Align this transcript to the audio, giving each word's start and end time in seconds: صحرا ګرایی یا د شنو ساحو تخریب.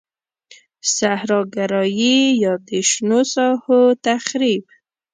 صحرا 0.95 1.39
ګرایی 1.55 2.17
یا 2.43 2.53
د 2.67 2.69
شنو 2.89 3.21
ساحو 3.33 3.81
تخریب. 4.05 4.63